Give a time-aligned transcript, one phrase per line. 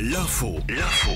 [0.00, 1.12] L'info, l'info.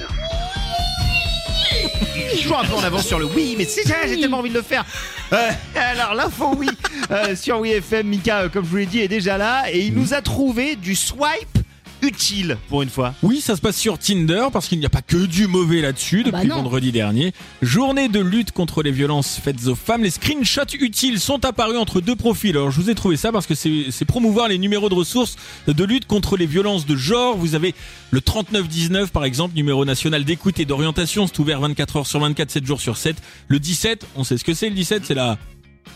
[2.15, 4.39] Je suis toujours un peu en avance sur le oui, mais c'est ça, j'ai tellement
[4.39, 4.85] envie de le faire.
[5.31, 6.71] Euh, alors l'info oui
[7.11, 9.93] euh, sur WeFM, Mika, euh, comme je vous l'ai dit, est déjà là et il
[9.93, 11.58] nous a trouvé du swipe
[12.03, 13.15] utile pour une fois.
[13.23, 16.23] Oui, ça se passe sur Tinder parce qu'il n'y a pas que du mauvais là-dessus
[16.27, 16.57] Ah bah depuis non.
[16.57, 17.33] vendredi dernier.
[17.63, 20.03] Journée de lutte contre les violences faites aux femmes.
[20.03, 22.51] Les screenshots utiles sont apparus entre deux profils.
[22.57, 25.37] Alors je vous ai trouvé ça parce que c'est c'est promouvoir les numéros de ressources
[25.67, 27.37] de lutte contre les violences de genre.
[27.37, 27.75] Vous avez
[28.11, 31.27] le 3919 par exemple, numéro national d'écoute et d'orientation.
[31.27, 33.17] C'est ouvert 24 heures sur 24, 7 jours sur 7.
[33.49, 35.39] Le 17, on sait ce que c'est le 17, c'est la...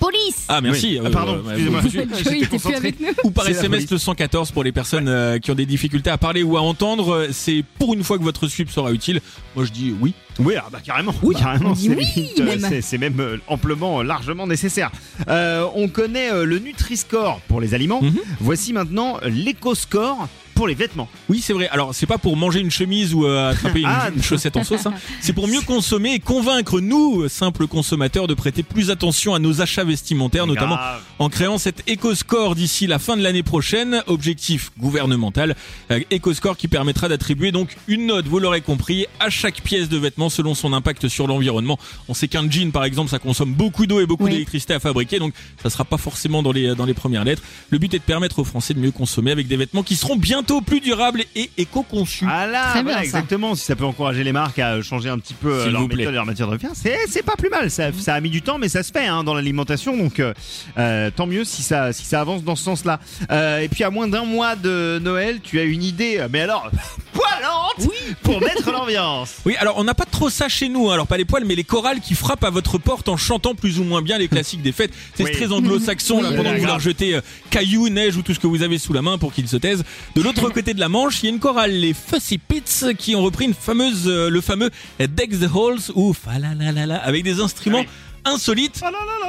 [0.03, 0.99] Police Ah merci.
[0.99, 1.01] Oui.
[1.03, 1.81] Ah, Euh, pardon, ouais, excusez-moi.
[1.85, 2.03] J'étais
[2.39, 2.77] était plus concentré.
[2.77, 3.07] avec nous.
[3.25, 3.91] ou par SMS police.
[3.93, 7.11] le 114 pour les personnes euh, qui ont des difficultés à parler ou à entendre.
[7.15, 9.21] Euh, C'est pour une fois que votre sweep sera utile.
[9.55, 10.13] Moi je dis oui.
[10.41, 12.61] Oui, ah bah carrément, oui, carrément, on dit c'est oui, limite, euh, même.
[12.69, 14.91] c'est- c'est même euh, amplement, euh, largement nécessaire.
[15.29, 18.01] Euh, on connaît euh, le Nutri-Score pour les aliments.
[18.03, 18.17] Mhm.
[18.41, 20.29] Voici maintenant l'Eco-Score
[20.63, 21.09] pour les vêtements.
[21.29, 21.69] Oui, c'est vrai.
[21.71, 24.11] Alors, c'est pas pour manger une chemise ou euh, attraper une, Ah.
[24.15, 24.87] une chaussette en sauce.
[24.87, 24.93] hein.
[25.21, 29.61] C'est pour mieux consommer et convaincre nous, simples consommateurs, de prêter plus attention à nos
[29.61, 31.01] achats vestimentaires, notamment Grave.
[31.19, 34.05] en créant cet EcoScore d'ici la fin de l'année prochaine.
[34.07, 35.57] Objectif gouvernemental.
[35.91, 39.99] Euh, EcoScore qui permettra d'attribuer donc une note, vous l'aurez compris, à chaque pièce de
[39.99, 41.77] vêtement selon son impact sur l'environnement.
[42.09, 44.31] On sait qu'un jean, par exemple, ça consomme beaucoup d'eau et beaucoup Oui.
[44.33, 47.43] d'électricité à fabriquer, donc ça sera pas forcément dans les, dans les premières lettres.
[47.71, 50.15] Le but est de permettre aux Français de mieux consommer avec des vêtements qui seront
[50.17, 52.27] bientôt plus durables et éco-conçus.
[52.29, 53.19] Ah là, Très voilà, bien, ça.
[53.19, 53.55] exactement.
[53.55, 55.89] Si ça peut encourager les marques à changer un petit peu euh, S'il leur vous
[55.89, 55.97] plaît.
[55.99, 57.71] méthode et leur matière de faire, c'est c'est pas plus mal.
[57.71, 59.97] Ça, ça a mis du temps, mais ça se fait hein, dans l'alimentation.
[59.97, 60.35] Donc euh,
[60.79, 63.01] euh, tant mieux si ça si ça avance dans ce sens-là.
[63.31, 66.71] Euh, et puis à moins d'un mois de Noël, tu as une idée, mais alors
[67.13, 67.89] poilante
[68.23, 69.37] pour mettre l'ambiance.
[69.47, 70.95] Oui, alors on n'a pas trop ça chez nous, hein.
[70.95, 73.79] alors pas les poils, mais les chorales qui frappent à votre porte en chantant plus
[73.79, 74.93] ou moins bien les classiques des fêtes.
[75.15, 75.33] C'est Oui.
[75.33, 76.37] très anglo-saxon, là, Oui.
[76.37, 77.21] pendant que vous leur jetez euh,
[77.51, 79.85] cailloux, neige ou tout ce que vous avez sous la main pour qu'ils se taisent.
[80.15, 83.15] De l'autre côté de la Manche, il y a une chorale, les Fussy Pits, qui
[83.15, 87.85] ont repris une fameuse, euh, le fameux Deck the Halls ou Falalalala, avec des instruments
[88.25, 88.81] insolites,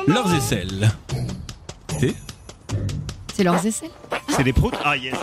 [0.07, 0.91] leurs aisselles.
[1.99, 2.13] C'est
[3.35, 3.89] C'est leurs essais.
[4.29, 4.75] C'est des proutes?
[4.83, 5.15] Ah yes.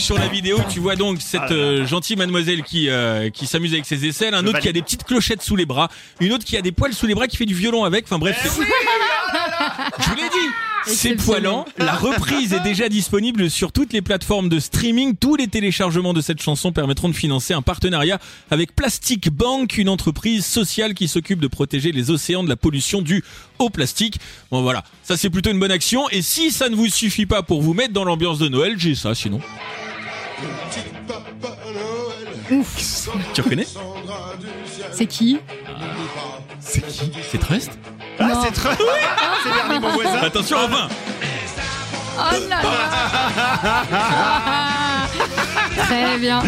[0.00, 3.46] Donc sur la vidéo, tu vois donc cette Ah euh, gentille mademoiselle qui euh, qui
[3.46, 5.90] s'amuse avec ses aisselles, un autre qui a des petites clochettes sous les bras,
[6.20, 8.06] une autre qui a des poils sous les bras qui fait du violon avec.
[8.06, 10.48] Enfin bref, c'est- je vous l'ai dit.
[10.86, 11.66] C'est poilant.
[11.76, 15.14] La reprise est déjà disponible sur toutes les plateformes de streaming.
[15.14, 18.18] Tous les téléchargements de cette chanson permettront de financer un partenariat
[18.50, 23.02] avec Plastic Bank, une entreprise sociale qui s'occupe de protéger les océans de la pollution
[23.02, 23.22] due
[23.58, 24.18] au plastique.
[24.50, 26.08] Bon voilà, ça c'est plutôt une bonne action.
[26.08, 28.94] Et si ça ne vous suffit pas pour vous mettre dans l'ambiance de Noël, j'ai
[28.94, 29.40] ça sinon.
[33.34, 33.66] Tu reconnais
[34.92, 35.38] C'est qui
[36.60, 37.70] C'est qui C'est Trust
[38.18, 38.42] Ah Non.
[38.44, 38.76] c'est très.
[38.76, 40.18] c'est Bernie mon voisin.
[40.22, 40.88] Attention enfin
[42.18, 43.86] Oh là là
[45.84, 46.42] Très bien.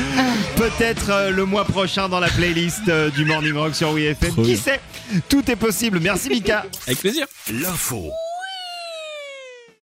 [0.57, 4.33] Peut-être euh, le mois prochain dans la playlist euh, du Morning Rock sur WeFM.
[4.33, 4.61] Trop Qui bien.
[4.63, 4.81] sait?
[5.29, 5.99] Tout est possible.
[6.01, 6.67] Merci Mika.
[6.87, 8.11] Avec plaisir L'info.